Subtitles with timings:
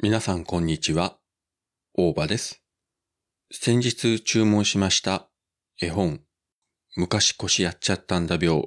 [0.00, 1.18] 皆さんこんにちは。
[1.92, 2.62] 大場です。
[3.50, 5.28] 先日注文しました
[5.82, 6.20] 絵本、
[6.94, 8.62] 昔腰やっちゃったんだ病。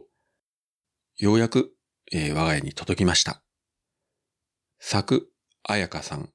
[1.19, 1.71] ようやく、
[2.11, 3.41] えー、我が家に届きました。
[4.77, 5.31] 作、
[5.63, 6.33] 彩香さん。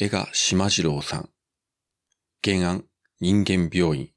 [0.00, 1.28] 絵が島次郎さん。
[2.42, 2.86] 原案、
[3.20, 4.08] 人間病院。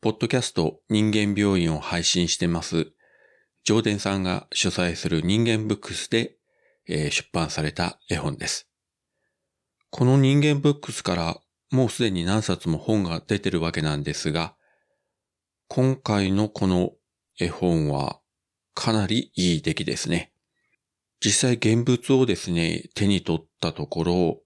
[0.00, 2.90] ポッドキャスト人間病院を配信してます、
[3.62, 6.39] ジョーデンさんが主催する人間ブックスで
[6.86, 8.68] え出版された絵本です。
[9.90, 14.54] この人間ブックスからもうすでに何冊も本が出てるわけなんですが、
[15.68, 16.92] 今回のこの
[17.38, 18.20] 絵本は
[18.74, 20.32] かなりいい出来ですね。
[21.20, 24.40] 実際現物をですね、手に取ったところ、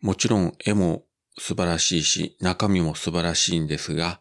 [0.00, 1.04] もちろん絵も
[1.38, 4.20] 素晴らしいし、中身も素晴らしいんですが、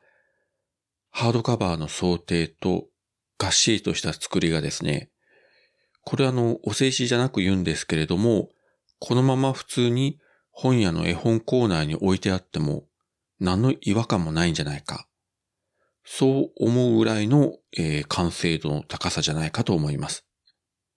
[1.10, 2.88] ハードカバーの想定と
[3.38, 5.10] がっしりとした作りがですね、
[6.08, 8.48] これあの、お静止じゃなく言うんですけれども、
[8.98, 12.86] このまま普通に本屋の絵本コーナーに置いてあっても、
[13.42, 15.10] 何の違和感もないんじゃないか。
[16.06, 20.26] そう思うぐらいの、えー、完成度の高さじゃないかと思います。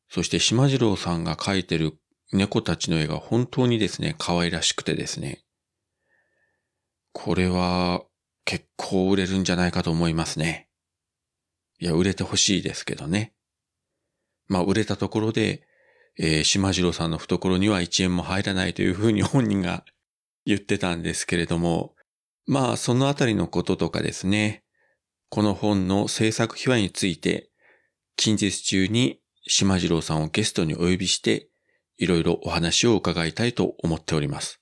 [0.08, 1.98] そして島次郎さんが描いてる
[2.32, 5.42] 猫たちの絵が本当にですね、可愛らしくてですね。
[7.12, 8.04] これは
[8.44, 10.68] 結構売れるんじゃないかと思いますね。
[11.80, 13.34] いや、売れてほしいですけどね。
[14.50, 15.62] まあ、売れたところで、
[16.18, 19.84] えー、島次郎さんの懐には1円も入らないというふうに本人が
[20.44, 21.94] 言ってたんですけれども、
[22.46, 24.64] まあ、そのあたりのこととかですね、
[25.28, 27.48] この本の制作秘話について、
[28.16, 31.48] 近日中に島次郎さんをゲストにお呼びして、
[31.96, 34.60] いろいろお話を伺いたいと思っております。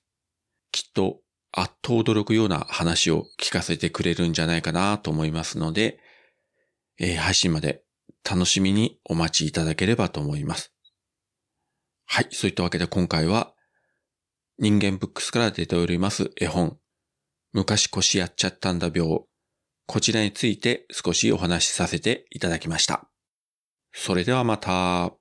[0.71, 5.99] きっと、あっと驚くような話を聞かせてくれるんじゃないかなと思いますので、
[6.99, 7.81] えー、配信まで
[8.27, 10.73] 楽しみにお待ちいただければと思います。
[12.05, 13.53] はい、そういったわけで今回は
[14.57, 16.77] 人間ブックスから出ております絵本、
[17.53, 19.21] 昔腰やっちゃったんだ病、
[19.85, 23.09] こちらについて少しお話しさせていただきました。
[23.93, 25.18] それではまた。